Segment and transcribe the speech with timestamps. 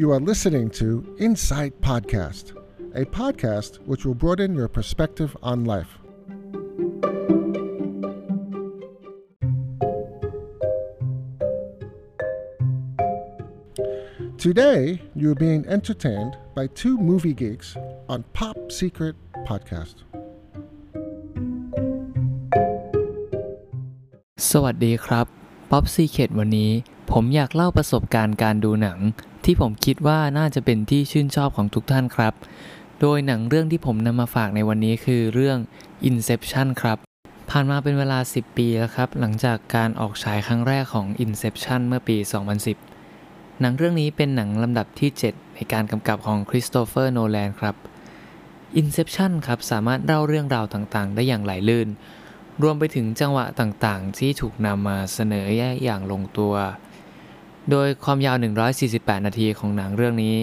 [0.00, 2.52] You are listening to Insight Podcast,
[2.94, 5.98] a podcast which will broaden your perspective on life.
[14.38, 17.76] Today, you're being entertained by two movie geeks
[18.08, 19.16] on Pop Secret
[19.48, 19.96] Podcast.
[24.50, 25.26] สวัสดีครับ
[25.70, 26.70] ป๊อปซีเคดวันนี้
[27.15, 28.99] ผมอยากเล่าประสบการณ์การดูหนัง
[29.45, 32.33] ที่ผมคิดว่าน่าจะเป็นที่ชื่นชอบของทุกท่านครับ
[33.01, 35.57] โดยหนังเรื่องที่ผมนำมาฝากในวันนี้คือเรื่อง
[36.09, 36.97] Inception ครับ
[37.49, 42.17] ผ่านมาเป็นเวลา 10 ปีแล้วครับ หลังจากการออกฉายครั้งแรกของ Inception เมื่อปี
[42.89, 47.75] 2010 หนังเรื่องนี้เป็นหนังลำดับที่ 7 ในการกำกับของคริสโตเฟอร์โนแลนครับ
[48.81, 51.87] Inception ครับสามารถเล่าเรื่องราวต่างๆ ได้อย่างไหลลื่น
[52.61, 56.55] รวมไปถึงจังหวะต่างๆ ที่ถูกนำมาเสนอแยกอย่างลงตัว
[57.69, 58.37] โดยความยาว
[58.81, 60.37] 148 นาทีของหนังเรื่องนี้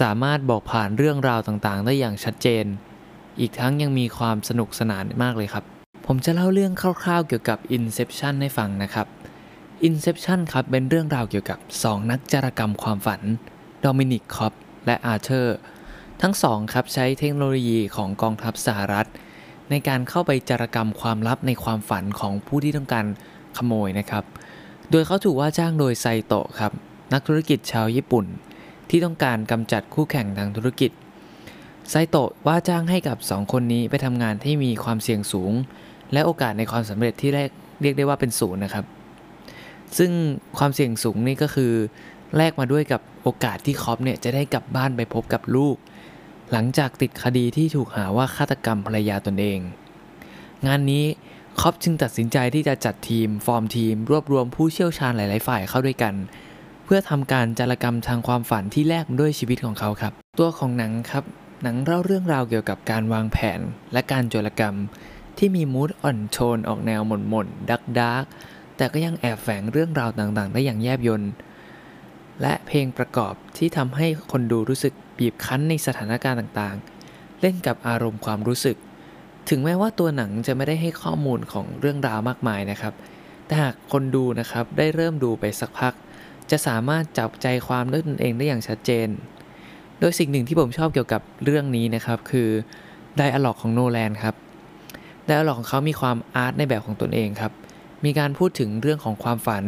[0.00, 2.64] สามารถบอกผ่านเรื่องราวต่างๆ ได้อย่างชัดเจน
[3.40, 5.64] อีกทั้งยังมีความสนุกสนานมากเลยครับ
[6.06, 6.72] ผมจะเล่าเรื่อง
[7.02, 9.06] คร่าวๆ เกี่ยวกับ Inception ให้ฟังนะครับ
[9.88, 13.20] Inception ครับเป็นเรื่องราวเกี่ยวกับ 2 นักจารกรรมความฝัน
[13.80, 14.52] โดมินิกคอป
[14.86, 15.56] และอาร์เธอร์
[16.22, 19.08] ทั้งสองครับใช้เทคโนโลยีของกองทัพสหรัฐ
[19.70, 23.06] ในการเข้าไปจารกรรมความลับในความฝันของผู้ที่ต้องการ
[23.56, 24.24] ขโมยนะครับ
[24.90, 26.72] โดยเขาถูกว่าจ้างโดยไซโตะครับ
[27.12, 28.26] นักธุรกิจชาวญี่ปุ่น
[28.90, 30.90] ที่ต้องการกำจัดคู่แข่งทางธุรกิจ
[31.90, 35.52] ไซโตะว่าจ้างให้กับ 2 คนนี้ไปทำงานที่มีความเสี่ยงสูง
[36.12, 37.50] และโอกาสในความสำเร็จที่แรก
[37.82, 38.84] เรียกได้ว่าเป็นศูนย์นะครับ
[39.98, 40.12] ซึ่ง
[40.58, 41.72] ความเสี่ยงสูงนี่ก็คือ
[42.36, 45.76] แลกมาด้วยกับโอกาสที่คอปเนี่ยจะได้กลับบ้านไปพบกับลูก
[46.52, 49.60] หลังจากติดคดีที่ถูกหาว่าฆาตกรรมภรรยาตนเอง
[50.66, 51.04] งานนี้
[51.60, 56.14] คอปจึงตัดสินใจที่จะจัดทีม ฟอร์มทีม รวบรวมผู้เชี่ยวชาญหลาย ๆ ฝ่ายเข้าด้วยกัน
[56.84, 61.24] เพื่อทำการจารกรรมทางความฝันที่แลกมาด้วยชีวิตของเขาครับ ตัวของหนังครับ
[61.62, 63.60] หนังเล่าเรื่องราวเกี่ยวกับการวางแผน
[63.92, 64.74] และการโจรกรรม
[65.38, 68.24] ที่มีมูดอ่อนโทนออกแนวหม่นหม่นดักดัก
[68.76, 71.22] แต่ก็ยังแอบแฝงเรื่องราวต่างๆ ได้อย่างแยบยล
[72.42, 78.76] และเพลงประกอบที่ทำให้คนดูรู้สึกบีบคั้นในสถานการณ์ต่างๆ เล่นกับอารมณ์ความรู้สึก
[79.48, 82.94] ถึงแม้ว่าตัวหนังจะไม่ได้ให้ข้อมูลของเรื่องราวมากมายนะครับ
[83.46, 85.94] แต่หากคนดูนะครับได้เริ่มดูไปสักพัก
[86.50, 89.08] จะสามารถจับใจความด้วยตนเองได้อย่างชัดเจน
[90.00, 92.48] โดยสิ่งหนึ่งที่ผมชอบเกี่ยวกับเรื่องนี้นะครับคือ
[93.16, 94.34] ไดอะล็อกของโนแลนครับ
[95.26, 97.52] ไดอะล็อกของเขามีความอาร์ตในแบบของตนเองครับ
[98.04, 99.64] มีการพูดถึงเรื่องของความฝัน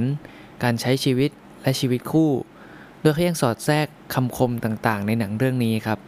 [0.62, 1.30] การใช้ชีวิต
[1.62, 2.30] และชีวิตคู่
[3.00, 5.98] โดยเขายังสอดแทรกคำคมต่างๆ ในหนังเรื่องนี้ครับ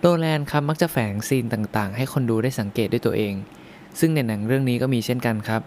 [0.00, 3.34] โนแลนครับมักจะแฝงซีนต่างๆ ให้คนดูได้สังเกตด้วยตัวเอง
[3.98, 5.62] ซึ่งในหนังเรื่องนี้ก็มีเช่นกันครับ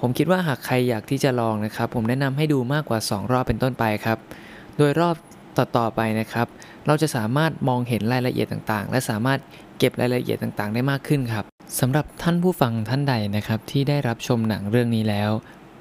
[0.00, 4.18] ผมคิดว่าหากใครอยากที่จะลองนะครับ ผมแนะนำให้ดูมากกว่า 2 รอบเป็นต้นไปครับ
[4.76, 5.14] โดยรอบ
[5.58, 6.46] ต่อๆไปนะครับ
[6.86, 9.38] เราจะสามารถมองเห็นรายละเอียดต่างๆ และสามารถ
[9.78, 11.44] เก็บรายละเอียดต่างๆ ได้มากขึ้นครับ
[11.80, 15.30] สำหรับท่านผู้ฟังท่านใดนะครับที่ได้รับชมหนังเรื่องนี้แล้ว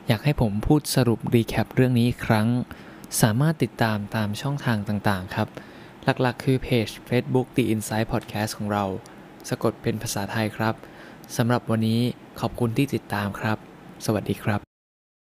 [0.08, 2.48] อยากให้ผมพูดสรุปรีแคปเรื่องนี้อีกครั้ง
[3.22, 5.48] สามารถติดตามตามช่องทางต่างๆ ครับ
[6.22, 8.86] หลักๆ คือเพจ Facebook The Inside Podcast ของเรา
[9.50, 10.76] สะกดเป็นภาษาไทยครับ
[11.38, 12.02] สำหรับวันนี้
[12.40, 13.58] ขอบคุณที่ติดตามครับ
[14.06, 14.67] สวัสดีครับ